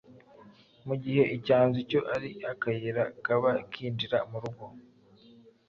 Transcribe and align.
Mu 0.87 0.95
gihe 1.03 1.23
icyanzu 1.35 1.79
cyo 1.89 1.99
ari 2.15 2.29
akayira 2.51 3.03
kaba 3.25 3.51
kinjira 3.71 4.17
mu 4.29 4.37
rugo 4.43 4.65